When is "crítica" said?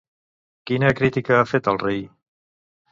1.01-1.39